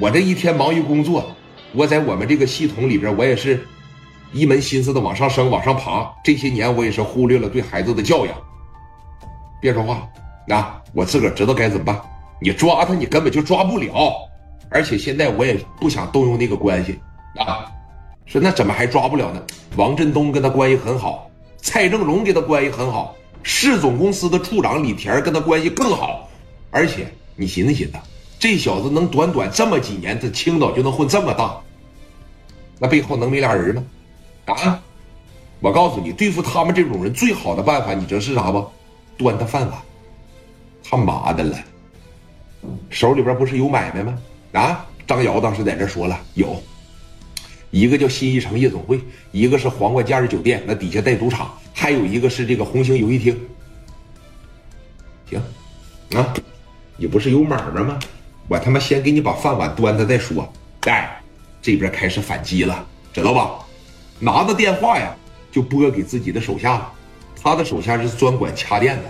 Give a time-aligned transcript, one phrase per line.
[0.00, 1.34] 我这一天忙于工作，
[1.72, 3.66] 我在我们这个系统里边，我也是
[4.32, 6.08] 一门心思的往上升、往上爬。
[6.22, 8.34] 这些年我也是忽略了对孩子的教养。
[9.60, 10.08] 别说话，
[10.46, 12.00] 那我自个儿知道该怎么办。
[12.40, 14.12] 你抓他，你根本就抓不了。
[14.70, 17.00] 而且现在我也不想动用那个关系
[17.36, 17.66] 啊。
[18.24, 19.42] 说那怎么还抓不了呢？
[19.74, 26.28] 王振东跟他关系很好，蔡正荣跟他关系很好，市总公司的处长李田跟他关系更好。
[26.70, 27.94] 而且你寻思寻思，
[28.38, 31.60] 这小子能短短这么几年，在青岛就能混这么大，
[32.78, 33.84] 那背后能没俩人吗？
[34.46, 34.80] 啊！
[35.60, 38.64] 我告诉你，对付他们这种人最好的办法，你知道是啥不？
[39.16, 39.78] 端他饭碗。
[40.84, 41.58] 他妈的了！
[42.88, 44.18] 手里边不是有买卖吗？
[44.52, 44.86] 啊！
[45.06, 46.62] 张瑶当时在这说了，有
[47.70, 49.00] 一个叫新一城夜总会，
[49.32, 53.40] 一个是皇冠假日酒店，那底下带赌场，还有一个是这个红星游戏厅。
[55.28, 55.42] 行，
[56.14, 56.34] 啊，
[56.96, 57.98] 你不是有买卖吗？
[58.48, 60.50] 我他妈先给你把饭碗端着再说。
[60.86, 61.20] 哎，
[61.60, 63.58] 这边开始反击了，知道吧？
[64.18, 65.14] 拿着电话呀，
[65.52, 66.90] 就拨给自己的手下。
[67.40, 69.04] 他的手下是专管掐电的，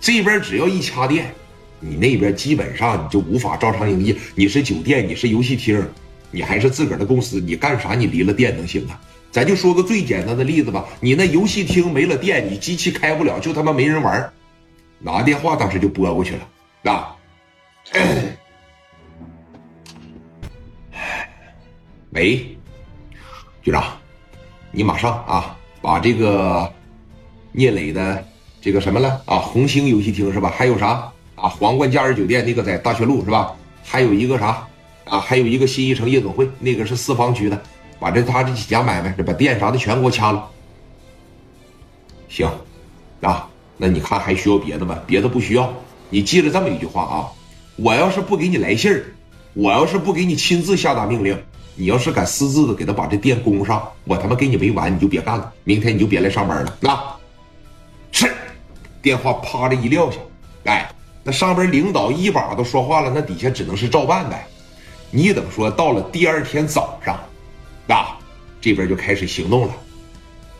[0.00, 1.32] 这边只要一掐电。
[1.78, 4.14] 你那边基本上你就无法照常营业。
[4.34, 5.82] 你是酒店，你是游戏厅，
[6.30, 7.94] 你还是自个儿的公司，你干啥？
[7.94, 9.00] 你离了店能行啊？
[9.32, 14.32] 咱就说个最简单的例子吧，你那游戏厅没了电，你机器开不了，就他妈没人玩。
[14.98, 17.16] 拿电话当时就拨过去了，啊，
[22.12, 22.44] 喂，
[23.62, 23.84] 局长，
[24.72, 26.68] 你马上啊，把这个
[27.52, 28.26] 聂磊的
[28.60, 30.52] 这个什么了啊，红星游戏厅是吧？
[30.52, 31.12] 还有啥？
[31.36, 33.54] 啊，皇冠假日酒店那个在大学路是吧？
[33.84, 34.66] 还有一个啥？
[35.04, 37.62] 啊，还有一个新一城夜总会，那个是四方区的。
[38.00, 40.50] 把这他这几家买卖，把店啥的全给我掐了。
[42.28, 42.50] 行，
[43.20, 44.98] 啊，那你看还需要别的吗？
[45.06, 45.72] 别的不需要。
[46.08, 47.30] 你记着这么一句话啊，
[47.76, 49.14] 我要是不给你来信儿，
[49.54, 51.40] 我要是不给你亲自下达命令，
[51.80, 56.76] 你要是敢私自的给他把这店供上，我他妈给你没完，你就别干了，明天你就别来上班了。
[56.78, 57.02] 那，
[58.12, 58.30] 是，
[59.00, 60.18] 电话啪的一撂下，
[60.64, 60.92] 哎。
[61.22, 64.46] 那上边领导一把都说话了，那底下只能是照办呗。
[65.10, 67.18] 你等说到了第二天早上，
[67.88, 68.18] 啊，
[68.58, 69.74] 这边就开始行动了。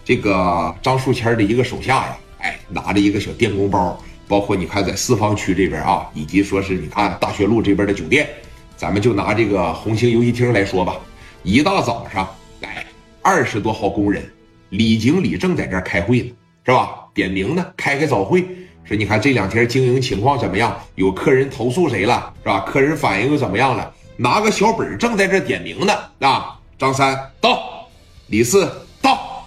[0.05, 3.99] 这个张树谦的一个手下呀，哎，拿着一个小电工包，
[4.29, 8.29] 包括你看在四方区这边啊，以及说是你看大学路这边的酒店，
[8.77, 10.97] 咱们就拿这个红星游戏厅来说吧。
[11.43, 12.29] 一大早上，
[12.61, 12.85] 来，
[13.23, 14.31] 二十多号工人，
[14.69, 16.31] 李经理正在这儿开会呢，
[16.67, 17.07] 是吧？
[17.15, 18.47] 点名呢，开开早会。
[18.85, 20.79] 说你看这两天经营情况怎么样？
[20.97, 22.61] 有客人投诉谁了是吧？
[22.61, 23.91] 客人反应又怎么样了？
[24.17, 26.61] 拿个小本正在这点名呢啊！
[26.79, 27.89] 张三到，
[28.27, 28.71] 李四
[29.01, 29.47] 到，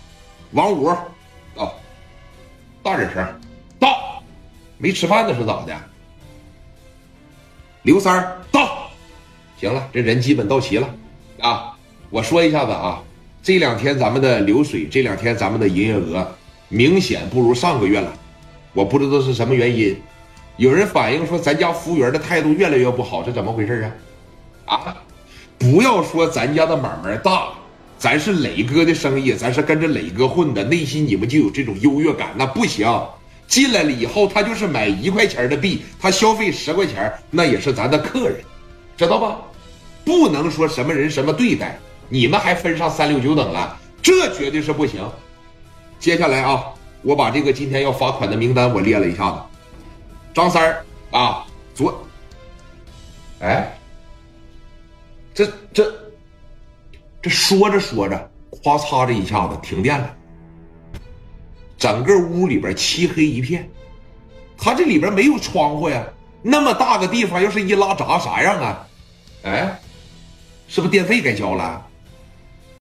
[0.51, 0.91] 王五
[1.55, 1.75] 到，
[2.81, 3.23] 大点声，
[3.79, 4.23] 到，
[4.79, 5.75] 没吃饭呢是咋的？
[7.83, 8.89] 刘三到，
[9.59, 10.89] 行了，这人基本到齐了
[11.39, 11.72] 啊！
[12.13, 13.01] 我说一下子啊，
[13.41, 16.23] 这两天咱们的流水，这两天咱们的营业额
[16.69, 18.13] 明显不如上个月了。
[18.71, 19.97] 我不知道是什么原因，
[20.57, 23.91] 有人反映说咱家服务员的态度越来越不好，这怎么回事
[24.67, 24.75] 啊？
[24.75, 24.97] 啊，
[25.57, 27.47] 不要说咱家的买卖大，
[27.97, 32.87] 咱是磊哥的生意，咱是跟着磊哥混的，内心你们就有这种优越感，那不行。
[33.47, 38.35] 进来了以后，他就是买一块钱的币，他消费十块钱，那也是咱的客人，
[38.95, 39.39] 知道吧？
[40.05, 45.03] 不能说什么人什么对待，你们还分上三六九等了，这绝对是不行。
[45.99, 46.65] 接下来啊。
[47.05, 49.37] 我把这个今天要罚款的名单我列了一下子，
[50.33, 52.01] 张三儿啊，昨，
[53.41, 53.77] 哎，
[55.33, 55.93] 这这
[57.21, 58.31] 这说着说着，
[58.63, 60.15] 咵嚓这一下子停电了，
[61.77, 63.69] 整个屋里边漆黑一片，
[64.57, 66.05] 他这里边没有窗户呀，
[66.41, 68.87] 那么大个地方要是一拉闸啥样啊？
[69.43, 69.77] 哎，
[70.69, 71.85] 是不是电费该交了？